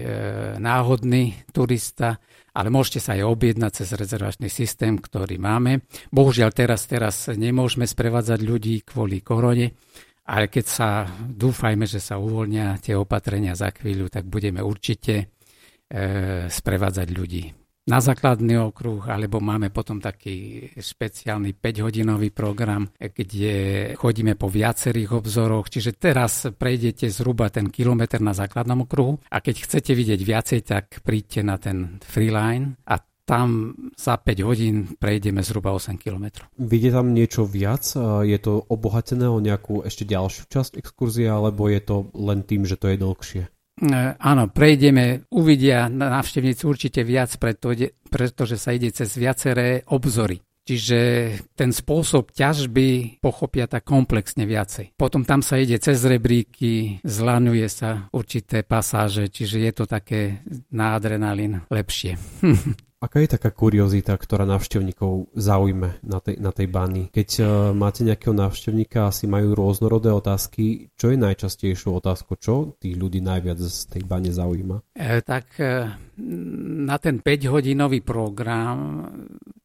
[0.57, 2.17] náhodný turista,
[2.57, 5.85] ale môžete sa aj objednať cez rezervačný systém, ktorý máme.
[6.09, 9.77] Bohužiaľ teraz, teraz nemôžeme sprevádzať ľudí kvôli korone,
[10.25, 10.89] ale keď sa,
[11.21, 15.25] dúfajme, že sa uvoľnia tie opatrenia za chvíľu, tak budeme určite e,
[16.49, 23.55] sprevádzať ľudí na základný okruh, alebo máme potom taký špeciálny 5-hodinový program, kde
[23.95, 29.71] chodíme po viacerých obzoroch, čiže teraz prejdete zhruba ten kilometr na základnom okruhu a keď
[29.71, 35.75] chcete vidieť viacej, tak príďte na ten freeline a tam za 5 hodín prejdeme zhruba
[35.75, 36.47] 8 km.
[36.63, 37.83] Vidie tam niečo viac?
[38.23, 42.79] Je to obohatené o nejakú ešte ďalšiu časť exkurzie, alebo je to len tým, že
[42.79, 43.43] to je dlhšie?
[43.77, 50.41] E, áno, prejdeme, uvidia návštevníci určite viac, pretože sa ide cez viaceré obzory.
[50.67, 50.99] Čiže
[51.55, 54.99] ten spôsob ťažby pochopia tak komplexne viacej.
[54.99, 60.43] Potom tam sa ide cez rebríky, zlanuje sa určité pasáže, čiže je to také
[60.75, 62.19] na adrenalín lepšie.
[62.97, 67.13] Aká je taká kuriozita, ktorá návštevníkov zaujme na tej, na tej bani?
[67.13, 70.89] Keď uh, máte nejakého návštevníka, asi majú rôznorodé otázky.
[70.97, 72.41] Čo je najčastejšou otázkou?
[72.41, 74.97] Čo tých ľudí najviac z tej bane zaujíma?
[74.97, 75.93] E, tak e,
[76.89, 79.05] na ten 5-hodinový program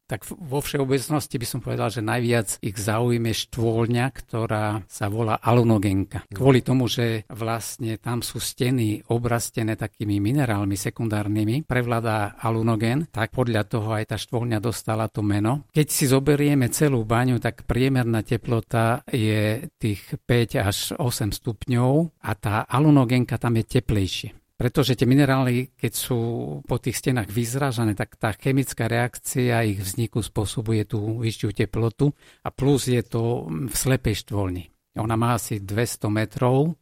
[0.06, 6.28] tak vo všeobecnosti by som povedal, že najviac ich zaujíme štôlňa, ktorá sa volá alunogenka.
[6.28, 13.62] Kvôli tomu, že vlastne tam sú steny obrastené takými minerálmi sekundárnymi, prevládá alunogen, tak podľa
[13.64, 15.64] toho aj tá štôlňa dostala to meno.
[15.72, 22.30] Keď si zoberieme celú baňu, tak priemerná teplota je tých 5 až 8 stupňov a
[22.36, 24.41] tá alunogenka tam je teplejšie.
[24.62, 26.20] Pretože tie minerály, keď sú
[26.62, 32.14] po tých stenách vyzražané, tak tá chemická reakcia ich vzniku spôsobuje tú vyššiu teplotu
[32.46, 34.70] a plus je to v slepej štvolni.
[35.02, 36.78] Ona má asi 200 metrov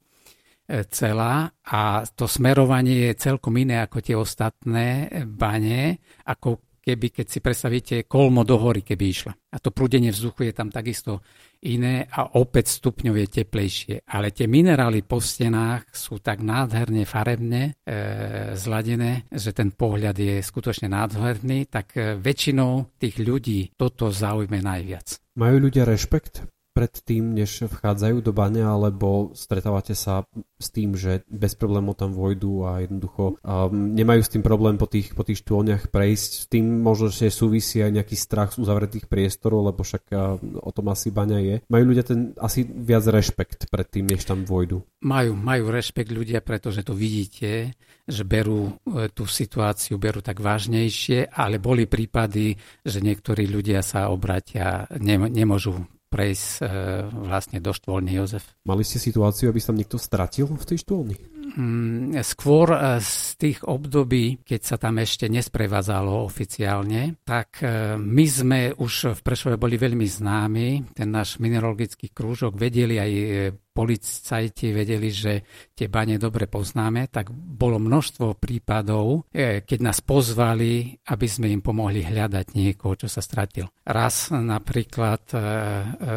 [0.69, 7.27] e, celá a to smerovanie je celkom iné ako tie ostatné bane, ako keby, keď
[7.29, 9.33] si predstavíte kolmo do hory, keby išla.
[9.33, 11.21] A to prúdenie vzduchu je tam takisto
[11.61, 13.95] iné a opäť stupňov je teplejšie.
[14.09, 20.41] Ale tie minerály po stenách sú tak nádherne farebne e, zladené, že ten pohľad je
[20.41, 25.21] skutočne nádherný, tak e, väčšinou tých ľudí toto zaujme najviac.
[25.37, 30.23] Majú ľudia rešpekt pred tým, než vchádzajú do bane, alebo stretávate sa
[30.57, 34.87] s tým, že bez problémov tam vojdu a jednoducho um, nemajú s tým problém po
[34.87, 36.31] tých, po tých štôlniach prejsť.
[36.31, 40.71] S tým možno, že súvisí aj nejaký strach z uzavretých priestorov, lebo však uh, o
[40.71, 41.57] tom asi baňa je.
[41.67, 44.83] Majú ľudia ten asi viac rešpekt pred tým, než tam vojdu?
[45.03, 47.75] Majú, majú rešpekt ľudia, pretože to vidíte,
[48.11, 54.11] že berú e, tú situáciu, berú tak vážnejšie, ale boli prípady, že niektorí ľudia sa
[54.11, 56.65] obratia, nemôžu prejsť e,
[57.07, 58.45] vlastne do štvolny Jozef.
[58.67, 61.17] Mali ste situáciu, aby sa niekto stratil v tej štvolni?
[61.57, 68.27] Mm, skôr e, z tých období, keď sa tam ešte nesprevádzalo oficiálne, tak e, my
[68.27, 73.25] sme už v Prešove boli veľmi známi, ten náš mineralogický krúžok, vedeli aj e,
[73.71, 75.33] policajti vedeli, že
[75.73, 82.03] tie bane dobre poznáme, tak bolo množstvo prípadov, keď nás pozvali, aby sme im pomohli
[82.03, 83.71] hľadať niekoho, čo sa stratil.
[83.87, 85.23] Raz napríklad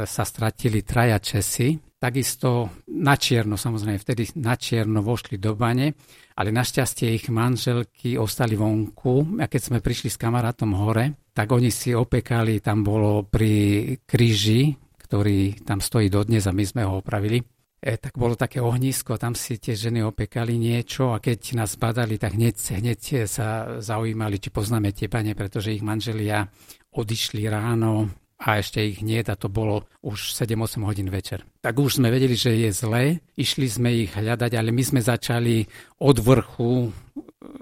[0.03, 5.95] sa stratili traja Česi, takisto na čierno, samozrejme vtedy na čierno vošli do bane,
[6.35, 11.71] ale našťastie ich manželky ostali vonku a keď sme prišli s kamarátom hore, tak oni
[11.71, 17.39] si opekali, tam bolo pri kríži, ktorý tam stojí dodnes a my sme ho opravili,
[17.79, 22.19] e, tak bolo také ohnisko, tam si tie ženy opekali niečo a keď nás badali,
[22.19, 26.51] tak hneď, hneď sa zaujímali, či poznáme tie bane, pretože ich manželia
[26.91, 31.45] odišli ráno a ešte ich nie, a to bolo už 7-8 hodín večer.
[31.63, 35.63] Tak už sme vedeli, že je zle, išli sme ich hľadať, ale my sme začali
[36.03, 36.91] od vrchu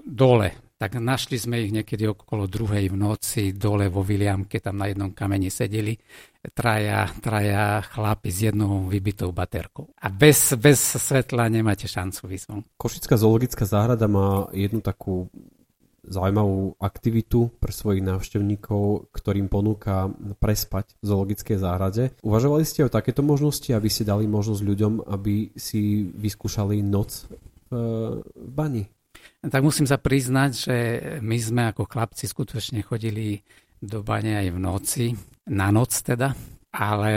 [0.02, 0.72] dole.
[0.82, 5.14] Tak našli sme ich niekedy okolo druhej v noci dole vo Viliamke, tam na jednom
[5.14, 5.94] kameni sedeli
[6.50, 9.94] traja, traja chlapi s jednou vybitou baterkou.
[10.02, 15.30] A bez, bez svetla nemáte šancu výsť Košická zoologická záhrada má jednu takú
[16.02, 20.10] zaujímavú aktivitu pre svojich návštevníkov, ktorým ponúka
[20.42, 22.04] prespať v zoologickej záhrade.
[22.26, 27.30] Uvažovali ste o takéto možnosti, aby ste dali možnosť ľuďom, aby si vyskúšali noc
[27.70, 27.78] v,
[28.22, 28.84] v bani?
[29.42, 30.76] Tak musím sa priznať, že
[31.22, 33.42] my sme ako chlapci skutočne chodili
[33.82, 35.04] do bane aj v noci,
[35.50, 36.34] na noc teda,
[36.72, 37.12] ale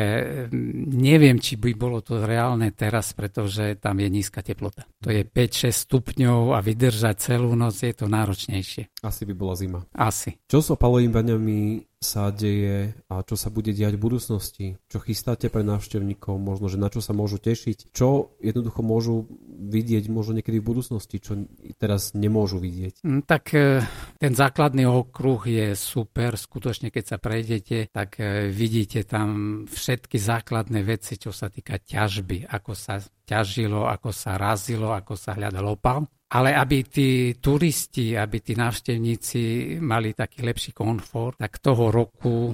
[0.52, 4.84] mm, neviem, či by bolo to reálne teraz, pretože tam je nízka teplota.
[5.00, 8.92] To je 5-6 stupňov a vydržať celú noc je to náročnejšie.
[9.00, 9.80] Asi by bola zima.
[9.96, 10.36] Asi.
[10.52, 11.60] Čo s opalovými baňami
[12.00, 14.66] sa deje a čo sa bude diať v budúcnosti?
[14.88, 16.38] Čo chystáte pre návštevníkov?
[16.38, 17.92] Možno, že na čo sa môžu tešiť?
[17.96, 19.26] Čo jednoducho môžu
[19.56, 21.48] vidieť možno niekedy v budúcnosti, čo
[21.82, 23.02] teraz nemôžu vidieť?
[23.02, 23.82] Mm, tak e,
[24.22, 26.38] ten základný okruh je super.
[26.38, 32.48] Skutočne, keď sa prejdete, tak e, vidíte tam všetky základné veci, čo sa týka ťažby,
[32.52, 36.06] ako sa ťažilo, ako sa razilo, ako sa hľadal opal.
[36.26, 39.42] Ale aby tí turisti, aby tí návštevníci
[39.78, 42.54] mali taký lepší komfort, tak toho roku e,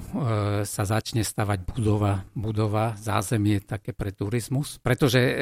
[0.67, 4.75] sa začne stavať budova, budova, zázemie také pre turizmus.
[4.83, 5.33] Pretože e,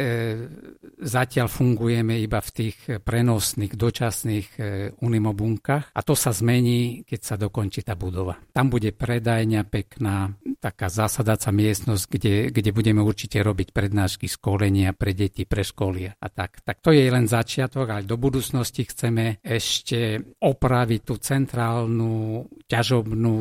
[1.02, 4.60] zatiaľ fungujeme iba v tých prenosných, dočasných e,
[5.02, 8.38] unimobunkách a to sa zmení, keď sa dokončí tá budova.
[8.54, 15.16] Tam bude predajňa pekná, taká zasadaca miestnosť, kde, kde budeme určite robiť prednášky, školenia pre
[15.16, 16.60] deti, pre školy a tak.
[16.62, 23.38] Tak to je len začiatok, ale do budúcnosti chceme ešte opraviť tú centrálnu ťažobnú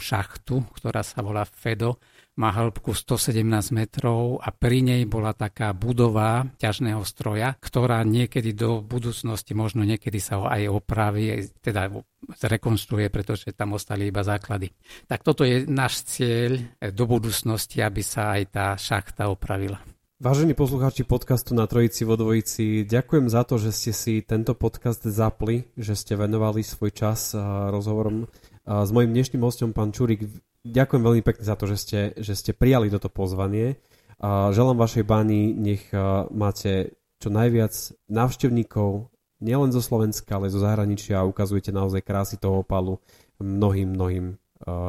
[0.00, 2.00] šachtu, ktorá sa volá FEDO,
[2.36, 3.40] má hĺbku 117
[3.72, 10.20] metrov a pri nej bola taká budova ťažného stroja, ktorá niekedy do budúcnosti, možno niekedy
[10.20, 11.88] sa ho aj opraví, teda
[12.36, 14.68] zrekonstruuje, pretože tam ostali iba základy.
[15.08, 16.60] Tak toto je náš cieľ
[16.92, 19.80] do budúcnosti, aby sa aj tá šachta opravila.
[20.16, 25.04] Vážení poslucháči podcastu na Trojici vo Dvojici, ďakujem za to, že ste si tento podcast
[25.04, 27.36] zapli, že ste venovali svoj čas
[27.68, 28.24] rozhovorom
[28.64, 30.24] s mojim dnešným hostom, pán Čurik.
[30.64, 33.76] Ďakujem veľmi pekne za to, že ste, že ste prijali toto pozvanie.
[34.24, 35.92] Želám vašej báni, nech
[36.32, 37.76] máte čo najviac
[38.08, 39.12] návštevníkov,
[39.44, 43.04] nielen zo Slovenska, ale zo zahraničia a ukazujete naozaj krásy toho opalu
[43.36, 44.40] mnohým, mnohým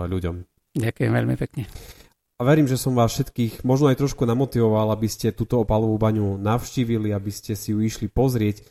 [0.08, 0.48] ľuďom.
[0.80, 1.68] Ďakujem veľmi pekne.
[2.38, 6.38] A verím, že som vás všetkých možno aj trošku namotivoval, aby ste túto opalovú baňu
[6.38, 8.62] navštívili, aby ste si ju išli pozrieť.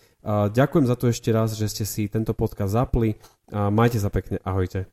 [0.54, 3.18] Ďakujem za to ešte raz, že ste si tento podcast zapli.
[3.50, 4.86] Majte sa pekne, ahojte.